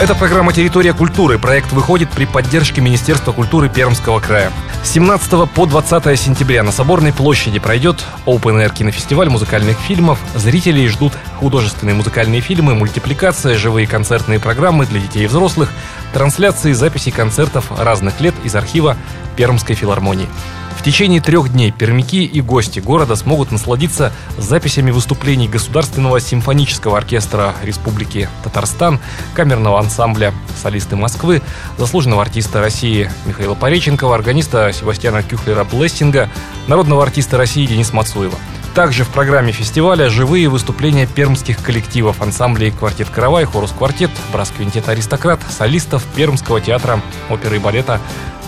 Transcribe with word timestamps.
Это 0.00 0.16
программа 0.16 0.52
«Территория 0.52 0.92
культуры». 0.92 1.38
Проект 1.38 1.70
выходит 1.70 2.10
при 2.10 2.24
поддержке 2.24 2.80
Министерства 2.80 3.30
культуры 3.30 3.68
Пермского 3.68 4.18
края. 4.18 4.50
С 4.82 4.90
17 4.90 5.48
по 5.48 5.66
20 5.66 6.18
сентября 6.18 6.64
на 6.64 6.72
Соборной 6.72 7.12
площади 7.12 7.60
пройдет 7.60 8.04
Open 8.26 8.60
Air 8.60 8.74
кинофестиваль 8.74 9.28
музыкальных 9.28 9.78
фильмов. 9.78 10.18
Зрителей 10.34 10.88
ждут 10.88 11.12
художественные 11.38 11.94
музыкальные 11.94 12.40
фильмы, 12.40 12.74
мультипликация, 12.74 13.56
живые 13.56 13.86
концертные 13.86 14.40
программы 14.40 14.84
для 14.84 14.98
детей 14.98 15.24
и 15.24 15.26
взрослых, 15.28 15.70
трансляции 16.12 16.72
записей 16.72 17.12
концертов 17.12 17.70
разных 17.78 18.20
лет 18.20 18.34
из 18.42 18.56
архива 18.56 18.96
Пермской 19.36 19.76
филармонии. 19.76 20.28
В 20.76 20.82
течение 20.84 21.22
трех 21.22 21.50
дней 21.50 21.70
пермяки 21.70 22.24
и 22.24 22.42
гости 22.42 22.78
города 22.78 23.16
смогут 23.16 23.50
насладиться 23.50 24.12
записями 24.36 24.90
выступлений 24.90 25.48
Государственного 25.48 26.20
симфонического 26.20 26.98
оркестра 26.98 27.54
Республики 27.62 28.28
Татарстан, 28.42 29.00
камерного 29.34 29.78
ансамбля 29.78 30.34
«Солисты 30.62 30.96
Москвы», 30.96 31.40
заслуженного 31.78 32.20
артиста 32.20 32.60
России 32.60 33.10
Михаила 33.24 33.54
Пореченкова, 33.54 34.14
органиста 34.14 34.72
Себастьяна 34.74 35.22
Кюхлера 35.22 35.64
Блессинга, 35.64 36.28
народного 36.66 37.02
артиста 37.02 37.38
России 37.38 37.64
Дениса 37.64 37.96
Мацуева. 37.96 38.36
Также 38.74 39.04
в 39.04 39.08
программе 39.08 39.52
фестиваля 39.52 40.10
живые 40.10 40.48
выступления 40.48 41.06
пермских 41.06 41.62
коллективов, 41.62 42.20
ансамблей 42.20 42.72
«Квартет 42.72 43.08
Каравай», 43.08 43.44
«Хорус 43.44 43.70
Квартет», 43.70 44.10
«Брас-квинтет 44.32 44.88
Аристократ», 44.88 45.40
солистов 45.48 46.04
Пермского 46.16 46.60
театра 46.60 47.00
оперы 47.30 47.56
и 47.56 47.60
балета 47.60 48.00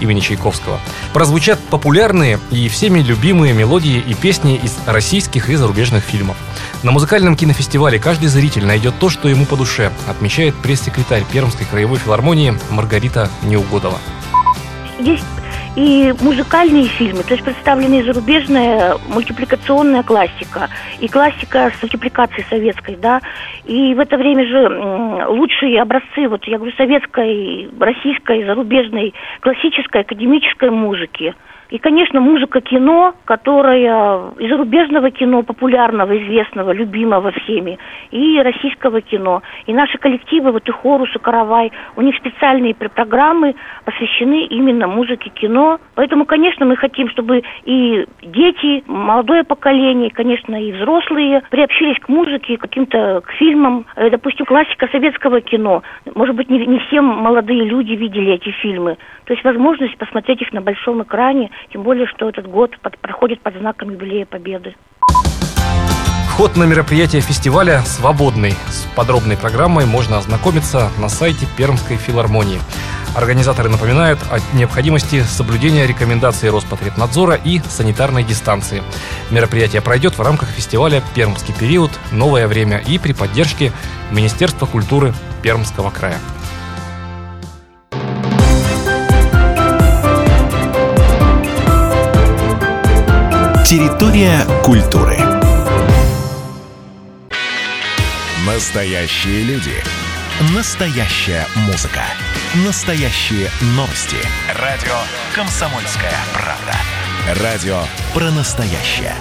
имени 0.00 0.20
Чайковского. 0.20 0.80
Прозвучат 1.12 1.58
популярные 1.60 2.38
и 2.50 2.68
всеми 2.68 3.00
любимые 3.00 3.52
мелодии 3.52 3.98
и 3.98 4.14
песни 4.14 4.56
из 4.56 4.76
российских 4.86 5.50
и 5.50 5.56
зарубежных 5.56 6.04
фильмов. 6.04 6.36
На 6.82 6.90
музыкальном 6.90 7.36
кинофестивале 7.36 7.98
каждый 7.98 8.28
зритель 8.28 8.64
найдет 8.64 8.98
то, 8.98 9.10
что 9.10 9.28
ему 9.28 9.46
по 9.46 9.56
душе, 9.56 9.92
отмечает 10.06 10.54
пресс-секретарь 10.56 11.24
Пермской 11.30 11.66
краевой 11.66 11.98
филармонии 11.98 12.58
Маргарита 12.70 13.30
Неугодова. 13.42 13.98
Есть 14.98 15.24
и 15.76 16.12
музыкальные 16.20 16.84
фильмы, 16.84 17.22
то 17.22 17.34
есть 17.34 17.44
представлены 17.44 18.00
и 18.00 18.02
зарубежная 18.02 18.96
мультипликационная 19.08 20.02
классика, 20.02 20.68
и 20.98 21.08
классика 21.08 21.72
с 21.76 21.82
мультипликацией 21.82 22.44
советской, 22.48 22.96
да, 22.96 23.20
и 23.64 23.94
в 23.94 24.00
это 24.00 24.16
время 24.16 24.46
же 24.46 25.26
лучшие 25.28 25.80
образцы, 25.80 26.28
вот 26.28 26.44
я 26.44 26.58
говорю, 26.58 26.74
советской, 26.76 27.68
российской, 27.78 28.44
зарубежной, 28.44 29.14
классической, 29.40 30.02
академической 30.02 30.70
музыки– 30.70 31.34
и, 31.70 31.78
конечно, 31.78 32.20
музыка 32.20 32.60
кино, 32.60 33.14
которая 33.24 34.32
из 34.38 34.50
зарубежного 34.50 35.10
кино, 35.10 35.42
популярного, 35.42 36.18
известного, 36.18 36.72
любимого 36.72 37.30
всеми, 37.32 37.78
и 38.10 38.40
российского 38.40 39.00
кино. 39.00 39.42
И 39.66 39.72
наши 39.72 39.98
коллективы, 39.98 40.52
вот 40.52 40.68
и 40.68 40.72
Хорус, 40.72 41.14
и 41.14 41.18
Каравай, 41.18 41.72
у 41.96 42.02
них 42.02 42.16
специальные 42.16 42.74
программы 42.74 43.54
посвящены 43.84 44.46
именно 44.46 44.86
музыке 44.86 45.30
кино. 45.30 45.78
Поэтому, 45.94 46.24
конечно, 46.24 46.66
мы 46.66 46.76
хотим, 46.76 47.08
чтобы 47.08 47.42
и 47.64 48.04
дети, 48.22 48.82
молодое 48.86 49.44
поколение, 49.44 50.10
конечно, 50.10 50.60
и 50.60 50.72
взрослые 50.72 51.42
приобщились 51.50 51.98
к 52.00 52.08
музыке, 52.08 52.56
к 52.56 52.62
каким-то 52.62 53.22
к 53.24 53.30
фильмам. 53.32 53.86
Э, 53.96 54.10
допустим, 54.10 54.44
классика 54.44 54.88
советского 54.90 55.40
кино. 55.40 55.82
Может 56.14 56.34
быть, 56.34 56.50
не, 56.50 56.66
не 56.66 56.78
все 56.80 57.00
молодые 57.00 57.64
люди 57.64 57.92
видели 57.92 58.32
эти 58.32 58.50
фильмы. 58.50 58.96
То 59.24 59.34
есть 59.34 59.44
возможность 59.44 59.96
посмотреть 59.96 60.42
их 60.42 60.52
на 60.52 60.60
большом 60.60 61.02
экране 61.02 61.50
тем 61.72 61.82
более, 61.82 62.06
что 62.06 62.28
этот 62.28 62.46
год 62.46 62.78
под, 62.80 62.98
проходит 62.98 63.40
под 63.42 63.56
знаком 63.56 63.90
юбилея 63.90 64.26
Победы. 64.26 64.74
Вход 66.30 66.56
на 66.56 66.64
мероприятие 66.64 67.20
фестиваля 67.20 67.80
свободный. 67.80 68.52
С 68.68 68.86
подробной 68.96 69.36
программой 69.36 69.84
можно 69.84 70.16
ознакомиться 70.16 70.88
на 70.98 71.08
сайте 71.08 71.46
Пермской 71.56 71.96
филармонии. 71.96 72.58
Организаторы 73.14 73.68
напоминают 73.68 74.20
о 74.30 74.38
необходимости 74.56 75.22
соблюдения 75.22 75.86
рекомендаций 75.86 76.48
Роспотребнадзора 76.48 77.34
и 77.34 77.58
санитарной 77.58 78.22
дистанции. 78.22 78.82
Мероприятие 79.30 79.82
пройдет 79.82 80.16
в 80.16 80.22
рамках 80.22 80.48
фестиваля 80.48 81.02
«Пермский 81.14 81.52
период. 81.52 81.90
Новое 82.12 82.46
время» 82.46 82.78
и 82.78 82.98
при 82.98 83.12
поддержке 83.12 83.72
Министерства 84.12 84.64
культуры 84.64 85.12
Пермского 85.42 85.90
края. 85.90 86.18
Территория 93.70 94.40
культуры. 94.64 95.16
Настоящие 98.44 99.44
люди. 99.44 99.74
Настоящая 100.56 101.46
музыка. 101.54 102.02
Настоящие 102.66 103.48
новости. 103.76 104.16
Радио 104.60 104.96
«Комсомольская 105.36 106.18
правда». 106.34 107.44
Радио 107.44 107.84
про 108.12 108.32
настоящее. 108.32 109.14